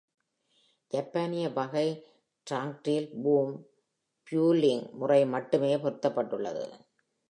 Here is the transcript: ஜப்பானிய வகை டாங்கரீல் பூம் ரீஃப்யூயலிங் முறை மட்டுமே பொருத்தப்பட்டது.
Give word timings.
ஜப்பானிய 0.93 1.49
வகை 1.49 1.85
டாங்கரீல் 2.47 3.09
பூம் 3.23 3.53
ரீஃப்யூயலிங் 4.27 4.85
முறை 4.93 5.25
மட்டுமே 5.25 5.75
பொருத்தப்பட்டது. 5.75 6.65